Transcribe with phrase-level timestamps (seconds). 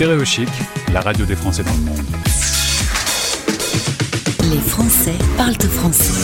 [0.00, 0.48] Stéréochic,
[0.94, 2.06] la radio des Français dans le monde.
[4.50, 6.14] Les Français parlent français.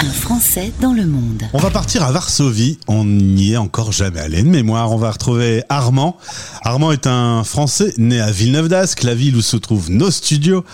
[0.00, 1.44] Un Français dans le monde.
[1.54, 2.78] On va partir à Varsovie.
[2.86, 4.92] On n'y est encore jamais allé de mémoire.
[4.92, 6.18] On va retrouver Armand.
[6.64, 10.66] Armand est un Français né à Villeneuve d'Ascq, la ville où se trouvent nos studios.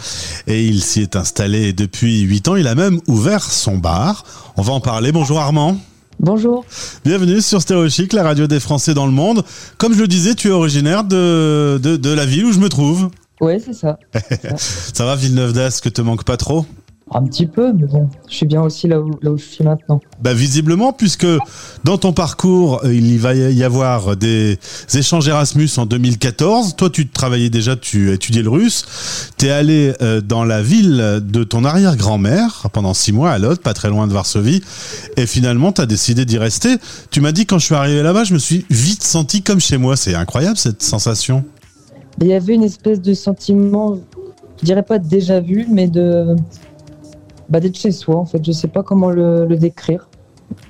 [0.48, 2.56] Et il s'y est installé depuis 8 ans.
[2.56, 4.24] Il a même ouvert son bar.
[4.56, 5.12] On va en parler.
[5.12, 5.78] Bonjour Armand.
[6.18, 6.64] Bonjour.
[7.04, 9.44] Bienvenue sur Stéréo Chic, la radio des Français dans le monde.
[9.76, 12.70] Comme je le disais, tu es originaire de, de, de la ville où je me
[12.70, 13.10] trouve.
[13.40, 13.98] Oui, c'est ça.
[14.56, 16.64] ça va, Villeneuve d'Ascq, te manque pas trop?
[17.12, 19.62] Un petit peu, mais bon, je suis bien aussi là où, là où je suis
[19.62, 20.00] maintenant.
[20.20, 21.26] Bah visiblement, puisque
[21.84, 24.58] dans ton parcours, euh, il va y avoir des
[24.92, 26.74] échanges Erasmus en 2014.
[26.74, 29.30] Toi, tu travaillais déjà, tu étudiais le russe.
[29.38, 33.60] Tu es allé euh, dans la ville de ton arrière-grand-mère pendant six mois à Lod,
[33.60, 34.62] pas très loin de Varsovie.
[35.16, 36.76] Et finalement, tu as décidé d'y rester.
[37.12, 39.76] Tu m'as dit, quand je suis arrivé là-bas, je me suis vite senti comme chez
[39.76, 39.96] moi.
[39.96, 41.44] C'est incroyable cette sensation.
[42.20, 43.98] Il y avait une espèce de sentiment,
[44.58, 46.34] je dirais pas déjà vu, mais de
[47.48, 48.44] bah, d'être chez soi, en fait.
[48.44, 50.08] Je sais pas comment le, décrire.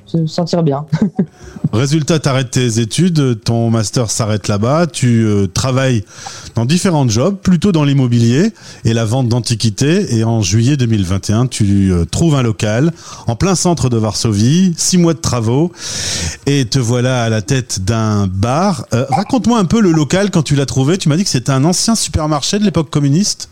[0.06, 0.86] Se sentir bien.
[1.72, 6.04] Résultat, tu arrêtes tes études, ton master s'arrête là-bas, tu euh, travailles
[6.54, 8.52] dans différents jobs, plutôt dans l'immobilier
[8.84, 10.16] et la vente d'antiquités.
[10.16, 12.92] Et en juillet 2021, tu euh, trouves un local
[13.26, 15.72] en plein centre de Varsovie, six mois de travaux,
[16.46, 18.86] et te voilà à la tête d'un bar.
[18.94, 20.96] Euh, raconte-moi un peu le local quand tu l'as trouvé.
[20.96, 23.50] Tu m'as dit que c'était un ancien supermarché de l'époque communiste.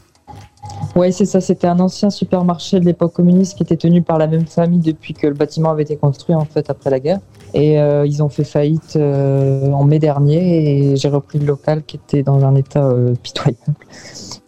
[0.97, 1.41] Oui, c'est ça.
[1.41, 5.13] C'était un ancien supermarché de l'époque communiste qui était tenu par la même famille depuis
[5.13, 7.19] que le bâtiment avait été construit en fait après la guerre.
[7.53, 11.83] Et euh, ils ont fait faillite euh, en mai dernier et j'ai repris le local
[11.85, 13.75] qui était dans un état euh, pitoyable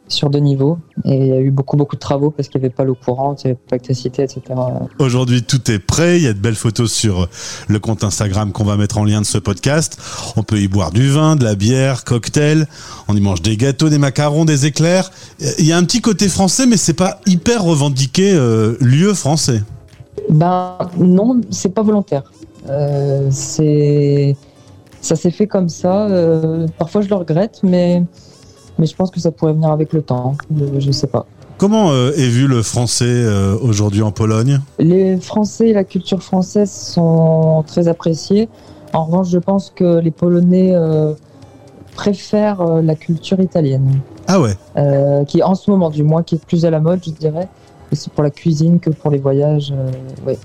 [0.08, 0.78] sur deux niveaux.
[1.04, 2.94] Et il y a eu beaucoup, beaucoup de travaux parce qu'il n'y avait pas l'eau
[2.94, 4.42] courante, il n'y avait pas l'électricité, etc.
[4.98, 6.16] Aujourd'hui, tout est prêt.
[6.16, 7.28] Il y a de belles photos sur
[7.68, 9.98] le compte Instagram qu'on va mettre en lien de ce podcast.
[10.36, 12.66] On peut y boire du vin, de la bière, cocktail.
[13.08, 15.10] On y mange des gâteaux, des macarons, des éclairs.
[15.58, 19.62] Il y a un petit côté français, mais c'est pas hyper revendiqué euh, lieu français.
[20.30, 22.24] Ben non, c'est pas volontaire.
[22.68, 24.36] Euh, c'est
[25.00, 26.08] ça s'est fait comme ça.
[26.08, 28.02] Euh, parfois, je le regrette, mais
[28.78, 30.34] mais je pense que ça pourrait venir avec le temps.
[30.56, 31.26] Je ne sais pas.
[31.58, 34.60] Comment euh, est vu le français euh, aujourd'hui en Pologne?
[34.78, 38.48] Les Français et la culture française sont très appréciés.
[38.92, 41.14] En revanche, je pense que les Polonais euh,
[41.94, 44.00] préfèrent la culture italienne.
[44.28, 44.54] Ah ouais
[45.26, 47.48] Qui en ce moment, du moins, qui est plus à la mode, je dirais.
[47.92, 49.72] C'est pour la cuisine que pour les voyages.
[50.26, 50.38] ouais.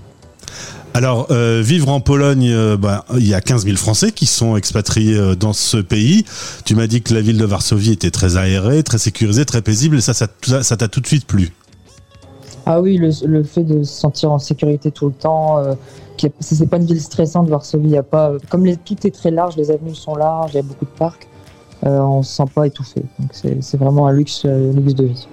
[0.93, 4.57] Alors, euh, vivre en Pologne, euh, bah, il y a 15 000 Français qui sont
[4.57, 6.25] expatriés euh, dans ce pays.
[6.65, 9.97] Tu m'as dit que la ville de Varsovie était très aérée, très sécurisée, très paisible,
[9.97, 10.27] et ça, ça,
[10.77, 11.53] t'a tout de suite plu.
[12.65, 15.63] Ah oui, le, fait de se sentir en sécurité tout le temps,
[16.39, 17.89] c'est pas une ville stressante, Varsovie.
[17.89, 20.59] Y a pas, comme les, tout est très large, les avenues sont larges, il y
[20.59, 21.27] a beaucoup de parcs,
[21.83, 23.01] on se sent pas étouffé.
[23.17, 25.27] Donc c'est vraiment un luxe, luxe de vie.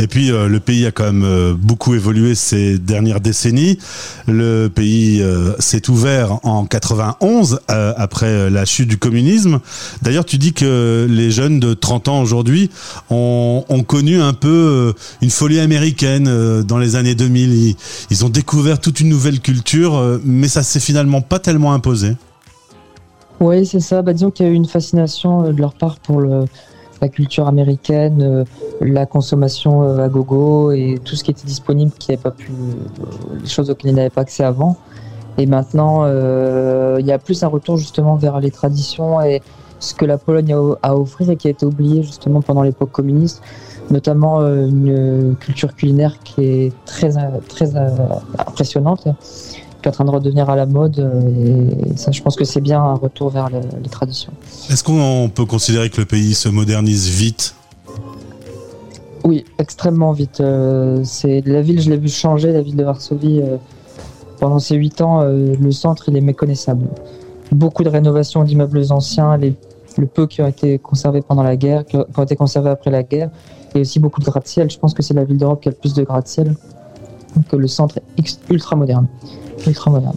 [0.00, 3.78] Et puis euh, le pays a quand même euh, beaucoup évolué ces dernières décennies.
[4.26, 9.60] Le pays euh, s'est ouvert en 91 après la chute du communisme.
[10.02, 12.70] D'ailleurs, tu dis que les jeunes de 30 ans aujourd'hui
[13.10, 17.76] ont, connu un peu une folie américaine dans les années 2000.
[18.10, 22.12] Ils, ont découvert toute une nouvelle culture, mais ça s'est finalement pas tellement imposé.
[23.40, 24.02] Oui, c'est ça.
[24.02, 26.44] Bah, disons qu'il y a eu une fascination de leur part pour le,
[27.00, 28.44] la culture américaine, euh,
[28.80, 32.50] la consommation euh, à gogo et tout ce qui était disponible, qui n'avait pas pu,
[32.50, 33.04] euh,
[33.42, 34.76] les choses auxquelles ils n'avaient pas accès avant.
[35.38, 36.06] Et maintenant,
[36.98, 39.40] il y a plus un retour justement vers les traditions et
[39.78, 42.90] ce que la Pologne a à offrir et qui a été oublié justement pendant l'époque
[42.90, 43.40] communiste,
[43.90, 47.12] notamment une culture culinaire qui est très,
[47.48, 49.08] très impressionnante
[49.80, 50.98] qui est en train de redevenir à la mode.
[50.98, 54.32] Euh, et ça, je pense que c'est bien un retour vers les, traditions.
[54.70, 57.54] Est-ce qu'on peut considérer que le pays se modernise vite?
[59.24, 60.40] Oui, extrêmement vite.
[60.40, 63.40] Euh, c'est la ville, je l'ai vu changer, la ville de Varsovie.
[63.42, 63.56] Euh,
[64.38, 66.86] pendant ces huit ans, le centre, il est méconnaissable.
[67.52, 69.52] Beaucoup de rénovations d'immeubles anciens, les,
[69.98, 73.02] le peu qui ont été conservés pendant la guerre, qui ont été conservés après la
[73.02, 73.28] guerre,
[73.74, 74.70] et aussi beaucoup de gratte-ciel.
[74.70, 76.54] Je pense que c'est la ville d'Europe qui a le plus de gratte-ciel
[77.48, 79.06] que le centre est ultra moderne
[79.66, 80.16] ultra moderne.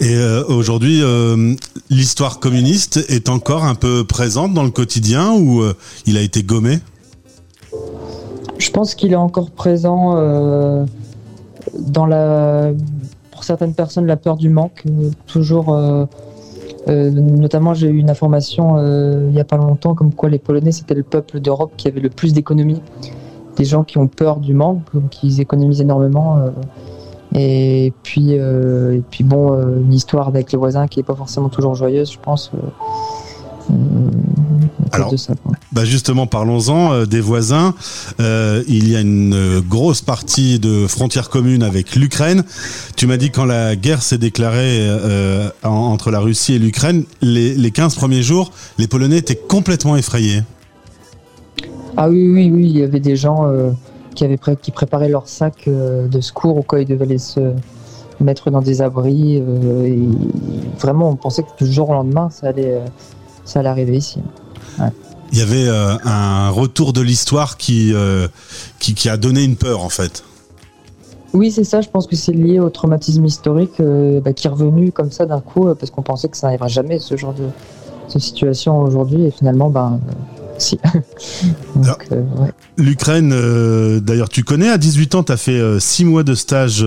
[0.00, 1.54] Et euh, aujourd'hui, euh,
[1.88, 5.74] l'histoire communiste est encore un peu présente dans le quotidien ou euh,
[6.04, 6.80] il a été gommé?
[8.58, 10.14] Je pense qu'il est encore présent
[11.78, 12.70] dans la,
[13.30, 14.84] pour certaines personnes, la peur du manque.
[15.26, 15.76] toujours,
[16.86, 18.78] notamment, j'ai eu une information
[19.26, 22.00] il n'y a pas longtemps comme quoi les Polonais c'était le peuple d'Europe qui avait
[22.00, 22.80] le plus d'économies.
[23.58, 26.38] Des gens qui ont peur du manque, qui économisent énormément.
[27.38, 31.14] Et puis, euh, et puis bon, euh, une histoire avec les voisins qui n'est pas
[31.14, 32.50] forcément toujours joyeuse, je pense.
[32.54, 32.58] Euh,
[34.90, 35.12] Alors,
[35.72, 37.74] bah justement, parlons-en euh, des voisins.
[38.20, 42.42] Euh, il y a une euh, grosse partie de frontières communes avec l'Ukraine.
[42.96, 44.88] Tu m'as dit quand la guerre s'est déclarée
[45.62, 50.42] entre la Russie et l'Ukraine, les, les 15 premiers jours, les Polonais étaient complètement effrayés.
[51.98, 53.46] Ah oui, oui, oui, il y avait des gens
[54.16, 57.52] qui, avaient qui préparaient leurs sacs de secours au cas où ils devaient aller se
[58.18, 59.36] mettre dans des abris.
[59.36, 59.98] et
[60.80, 62.80] vraiment, on pensait que du jour au lendemain, ça allait,
[63.44, 64.20] ça allait arriver ici.
[65.32, 68.28] Il y avait euh, un retour de l'histoire qui, euh,
[68.78, 70.24] qui, qui, a donné une peur en fait.
[71.32, 71.80] Oui, c'est ça.
[71.80, 75.26] Je pense que c'est lié au traumatisme historique euh, bah, qui est revenu comme ça
[75.26, 77.48] d'un coup parce qu'on pensait que ça n'arriverait jamais ce genre de,
[78.14, 80.00] de situation aujourd'hui et finalement, ben.
[82.12, 82.22] Euh,
[82.78, 86.34] L'Ukraine, euh, d'ailleurs, tu connais, à 18 ans, tu as fait 6 euh, mois de
[86.34, 86.84] stage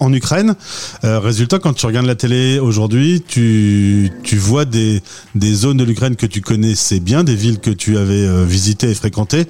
[0.00, 0.54] en Ukraine.
[1.02, 5.02] résultat, quand tu regardes la télé aujourd'hui, tu, tu vois des,
[5.34, 8.94] des zones de l'Ukraine que tu connaissais bien, des villes que tu avais visitées et
[8.94, 9.46] fréquentées.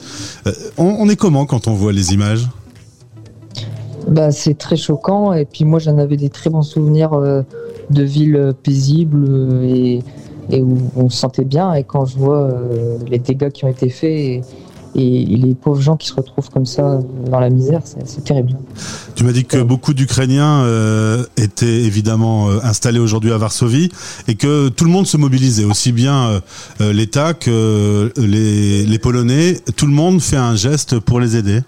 [0.77, 2.49] On, on, est comment quand on voit les images?
[4.09, 5.33] Bah, C'est très choquant.
[5.33, 7.13] Et puis moi, j'en avais des très bons souvenirs
[7.91, 10.01] de villes paisibles et
[10.51, 11.75] et où on se sentait bien.
[11.75, 14.43] Et quand je vois euh, les dégâts qui ont été faits et,
[14.93, 16.99] les pauvres gens qui se retrouvent comme ça
[17.31, 18.57] dans la misère, c'est terrible.
[19.15, 23.89] Tu m'as dit que beaucoup d'Ukrainiens euh, étaient évidemment euh, installés aujourd'hui à Varsovie
[24.27, 26.41] et que tout le monde se mobilisait, aussi bien
[26.81, 29.59] l'État que les, les, Polonais.
[29.77, 31.61] Tout le monde fait un geste pour les aider.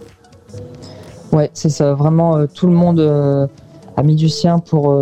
[1.30, 1.94] Ouais, c'est ça.
[1.94, 4.92] Vraiment, tout le monde a mis du sien pour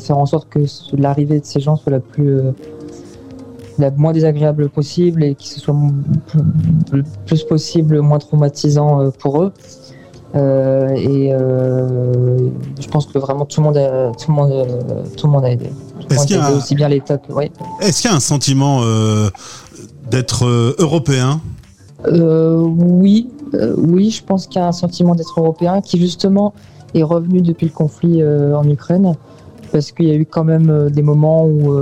[0.00, 0.58] faire en sorte que
[0.94, 2.40] l'arrivée de ces gens soit la plus
[3.78, 5.74] la moins désagréable possible et qui ce soit
[6.92, 9.52] le plus possible moins traumatisant euh, pour eux.
[10.34, 12.36] Euh, et euh,
[12.78, 14.66] je pense que vraiment tout le monde a, tout le monde,
[15.16, 15.70] tout le monde a aidé.
[16.10, 17.32] Est-ce qu'il y a aussi bien l'État que.
[17.80, 18.82] Est-ce qu'il y a un sentiment
[20.10, 20.44] d'être
[20.78, 21.40] européen?
[22.06, 23.30] Oui,
[23.78, 26.52] oui, je pense qu'il y a un sentiment d'être européen qui justement
[26.94, 29.14] est revenu depuis le conflit en Ukraine,
[29.72, 31.74] parce qu'il y a eu quand même des moments où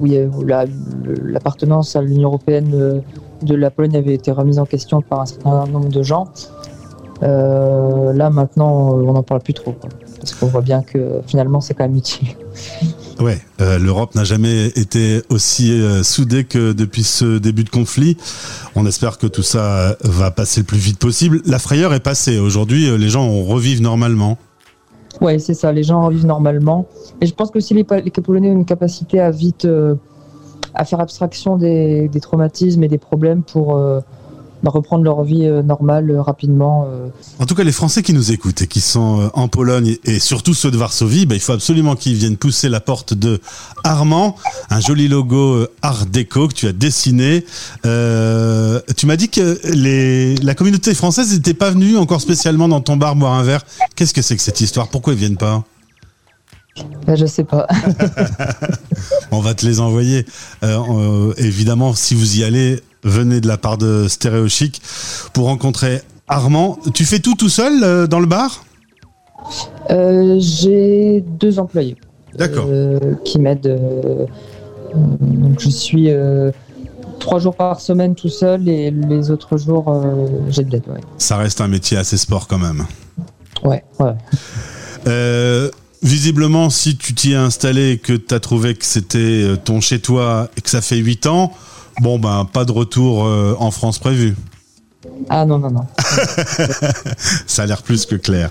[0.00, 0.44] où,
[1.22, 3.00] l'appartenance à l'Union européenne euh,
[3.42, 6.28] de la Pologne avait été remise en question par un certain nombre de gens.
[7.22, 9.74] Euh, là maintenant, on n'en parle plus trop,
[10.18, 12.28] parce qu'on voit bien que finalement c'est quand même utile.
[13.20, 18.16] Ouais, euh, l'Europe n'a jamais été aussi soudée que depuis ce début de conflit.
[18.74, 21.42] On espère que tout ça va passer le plus vite possible.
[21.44, 22.38] La frayeur est passée.
[22.38, 24.38] Aujourd'hui, les gens revivent normalement.
[25.20, 25.72] Ouais, c'est ça.
[25.72, 26.86] Les gens revivent normalement.
[27.20, 29.94] Et je pense que si les, les Polonais ont une capacité à vite euh,
[30.74, 34.00] à faire abstraction des, des, traumatismes et des problèmes pour euh,
[34.68, 36.86] reprendre leur vie euh, normale rapidement.
[37.38, 40.54] En tout cas, les Français qui nous écoutent et qui sont en Pologne et surtout
[40.54, 43.40] ceux de Varsovie, bah, il faut absolument qu'ils viennent pousser la porte de
[43.84, 44.36] Armand,
[44.68, 47.44] un joli logo Art déco que tu as dessiné.
[47.82, 52.96] tu m'as dit que les, la communauté française n'était pas venue encore spécialement dans ton
[52.96, 53.64] bar boire un verre.
[53.96, 54.88] Qu'est-ce que c'est que cette histoire?
[54.88, 55.64] Pourquoi ils viennent pas?
[57.06, 57.66] Ben, je sais pas.
[59.30, 60.26] On va te les envoyer.
[60.62, 64.80] Euh, euh, évidemment, si vous y allez, venez de la part de Stéréo Chic
[65.32, 66.78] pour rencontrer Armand.
[66.94, 68.64] Tu fais tout tout seul euh, dans le bar?
[69.88, 71.96] J'ai deux employés.
[72.36, 72.68] D'accord.
[73.24, 73.76] qui m'aident.
[74.94, 76.08] donc je suis
[77.18, 80.04] trois jours par semaine tout seul et les autres jours
[80.48, 80.84] j'ai de l'aide.
[81.18, 82.86] Ça reste un métier assez sport quand même.
[83.64, 85.70] Ouais, ouais.
[86.02, 89.82] Visiblement, si tu t'y es installé et que tu as trouvé que c'était euh, ton
[89.82, 91.52] chez toi et que ça fait 8 ans,
[92.00, 94.34] bon ben pas de retour euh, en France prévu.
[95.28, 95.86] Ah non, non, non.
[97.46, 98.50] ça a l'air plus que clair.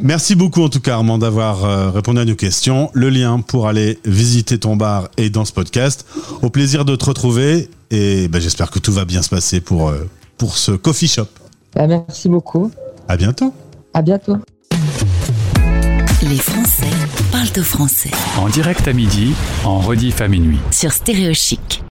[0.00, 2.90] Merci beaucoup en tout cas Armand d'avoir euh, répondu à nos questions.
[2.94, 6.06] Le lien pour aller visiter ton bar est dans ce podcast.
[6.42, 9.92] Au plaisir de te retrouver et ben, j'espère que tout va bien se passer pour,
[10.38, 11.26] pour ce coffee shop.
[11.74, 12.70] Bah, merci beaucoup.
[13.08, 13.52] À bientôt.
[13.92, 14.36] À bientôt.
[16.22, 16.36] Les
[17.58, 18.10] Français.
[18.38, 20.58] En direct à midi, en rediff à minuit.
[20.70, 21.82] Sur Stéréo Chic.